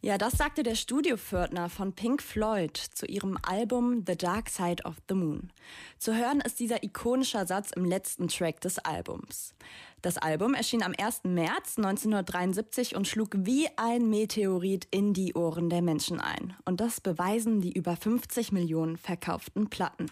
Ja, 0.00 0.16
das 0.16 0.34
sagte 0.34 0.62
der 0.62 0.76
Studiopförtner 0.76 1.68
von 1.68 1.92
Pink 1.92 2.22
Floyd 2.22 2.76
zu 2.76 3.04
ihrem 3.06 3.36
Album 3.42 4.04
The 4.06 4.16
Dark 4.16 4.48
Side 4.48 4.84
of 4.84 4.94
the 5.08 5.14
Moon. 5.14 5.52
Zu 5.98 6.14
hören 6.14 6.40
ist 6.40 6.60
dieser 6.60 6.84
ikonische 6.84 7.44
Satz 7.44 7.72
im 7.72 7.84
letzten 7.84 8.28
Track 8.28 8.60
des 8.60 8.78
Albums. 8.78 9.54
Das 10.00 10.16
Album 10.16 10.54
erschien 10.54 10.84
am 10.84 10.94
1. 10.96 11.24
März 11.24 11.78
1973 11.78 12.94
und 12.94 13.08
schlug 13.08 13.30
wie 13.38 13.68
ein 13.76 14.08
Meteorit 14.08 14.86
in 14.92 15.12
die 15.12 15.34
Ohren 15.34 15.68
der 15.68 15.82
Menschen 15.82 16.20
ein. 16.20 16.54
Und 16.64 16.80
das 16.80 17.00
beweisen 17.00 17.60
die 17.60 17.72
über 17.72 17.96
50 17.96 18.52
Millionen 18.52 18.96
verkauften 18.96 19.68
Platten. 19.68 20.06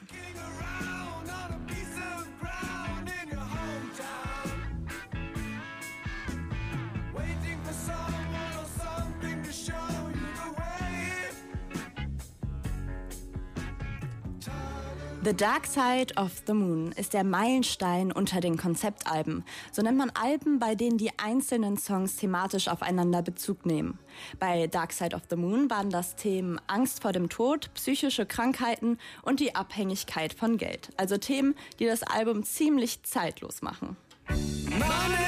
The 15.26 15.34
Dark 15.34 15.66
Side 15.66 16.14
of 16.16 16.30
the 16.46 16.52
Moon 16.52 16.92
ist 16.92 17.12
der 17.12 17.24
Meilenstein 17.24 18.12
unter 18.12 18.40
den 18.40 18.56
Konzeptalben. 18.56 19.44
So 19.72 19.82
nennt 19.82 19.98
man 19.98 20.10
Alben, 20.10 20.60
bei 20.60 20.76
denen 20.76 20.98
die 20.98 21.10
einzelnen 21.18 21.76
Songs 21.76 22.14
thematisch 22.14 22.68
aufeinander 22.68 23.22
Bezug 23.22 23.66
nehmen. 23.66 23.98
Bei 24.38 24.68
Dark 24.68 24.92
Side 24.92 25.16
of 25.16 25.22
the 25.28 25.34
Moon 25.34 25.68
waren 25.68 25.90
das 25.90 26.14
Themen 26.14 26.60
Angst 26.68 27.02
vor 27.02 27.10
dem 27.10 27.28
Tod, 27.28 27.74
psychische 27.74 28.24
Krankheiten 28.24 28.98
und 29.22 29.40
die 29.40 29.56
Abhängigkeit 29.56 30.32
von 30.32 30.58
Geld. 30.58 30.90
Also 30.96 31.18
Themen, 31.18 31.56
die 31.80 31.86
das 31.86 32.04
Album 32.04 32.44
ziemlich 32.44 33.02
zeitlos 33.02 33.62
machen. 33.62 33.96
Money, 34.28 35.25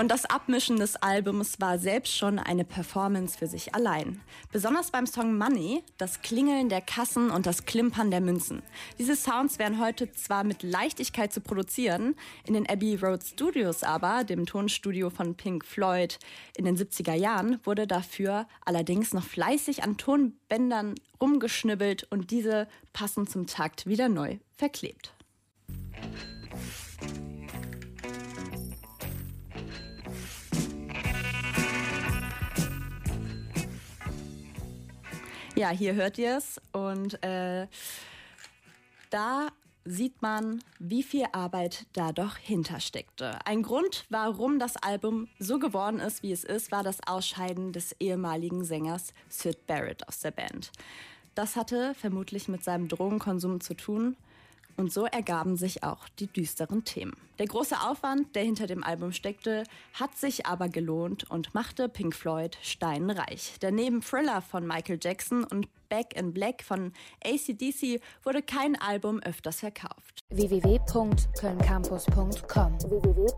Und 0.00 0.12
das 0.12 0.26
Abmischen 0.26 0.76
des 0.76 0.94
Albums 0.94 1.60
war 1.60 1.76
selbst 1.80 2.16
schon 2.16 2.38
eine 2.38 2.64
Performance 2.64 3.36
für 3.36 3.48
sich 3.48 3.74
allein. 3.74 4.20
Besonders 4.52 4.92
beim 4.92 5.08
Song 5.08 5.36
Money, 5.36 5.82
das 5.96 6.22
Klingeln 6.22 6.68
der 6.68 6.80
Kassen 6.80 7.32
und 7.32 7.46
das 7.46 7.64
Klimpern 7.64 8.12
der 8.12 8.20
Münzen. 8.20 8.62
Diese 9.00 9.16
Sounds 9.16 9.58
wären 9.58 9.80
heute 9.80 10.12
zwar 10.12 10.44
mit 10.44 10.62
Leichtigkeit 10.62 11.32
zu 11.32 11.40
produzieren, 11.40 12.14
in 12.46 12.54
den 12.54 12.68
Abbey 12.68 12.94
Road 12.94 13.24
Studios 13.24 13.82
aber, 13.82 14.22
dem 14.22 14.46
Tonstudio 14.46 15.10
von 15.10 15.34
Pink 15.34 15.64
Floyd 15.64 16.20
in 16.56 16.64
den 16.64 16.76
70er 16.76 17.14
Jahren, 17.14 17.58
wurde 17.64 17.88
dafür 17.88 18.46
allerdings 18.64 19.12
noch 19.12 19.24
fleißig 19.24 19.82
an 19.82 19.96
Tonbändern 19.96 20.94
rumgeschnibbelt 21.20 22.06
und 22.08 22.30
diese 22.30 22.68
passend 22.92 23.30
zum 23.30 23.48
Takt 23.48 23.86
wieder 23.86 24.08
neu 24.08 24.38
verklebt. 24.54 25.12
Ja, 35.58 35.70
hier 35.70 35.94
hört 35.94 36.18
ihr 36.18 36.36
es 36.36 36.60
und 36.70 37.20
äh, 37.24 37.66
da 39.10 39.48
sieht 39.84 40.22
man, 40.22 40.62
wie 40.78 41.02
viel 41.02 41.24
Arbeit 41.32 41.86
da 41.94 42.12
doch 42.12 42.36
hintersteckte. 42.36 43.44
Ein 43.44 43.62
Grund, 43.62 44.04
warum 44.08 44.60
das 44.60 44.76
Album 44.76 45.26
so 45.40 45.58
geworden 45.58 45.98
ist, 45.98 46.22
wie 46.22 46.30
es 46.30 46.44
ist, 46.44 46.70
war 46.70 46.84
das 46.84 46.98
Ausscheiden 47.08 47.72
des 47.72 47.96
ehemaligen 47.98 48.62
Sängers 48.62 49.12
Sid 49.28 49.66
Barrett 49.66 50.06
aus 50.06 50.20
der 50.20 50.30
Band. 50.30 50.70
Das 51.34 51.56
hatte 51.56 51.92
vermutlich 51.96 52.46
mit 52.46 52.62
seinem 52.62 52.86
Drogenkonsum 52.86 53.60
zu 53.60 53.74
tun 53.74 54.16
und 54.78 54.92
so 54.92 55.04
ergaben 55.04 55.56
sich 55.56 55.82
auch 55.82 56.08
die 56.18 56.28
düsteren 56.28 56.84
Themen. 56.84 57.14
Der 57.38 57.46
große 57.46 57.76
Aufwand, 57.80 58.34
der 58.34 58.44
hinter 58.44 58.66
dem 58.66 58.82
Album 58.82 59.12
steckte, 59.12 59.64
hat 59.92 60.16
sich 60.16 60.46
aber 60.46 60.68
gelohnt 60.68 61.30
und 61.30 61.54
machte 61.54 61.88
Pink 61.88 62.14
Floyd 62.14 62.56
steinreich. 62.62 63.58
Denn 63.60 63.74
neben 63.74 64.00
Thriller 64.00 64.40
von 64.40 64.66
Michael 64.66 64.98
Jackson 65.02 65.44
und 65.44 65.68
Back 65.88 66.16
in 66.16 66.32
Black 66.32 66.62
von 66.62 66.92
ACDC 67.24 68.00
wurde 68.22 68.42
kein 68.42 68.80
Album 68.80 69.20
öfters 69.20 69.60
verkauft. 69.60 70.20
www.kölncampus.com 70.30 72.78
www 72.80 73.28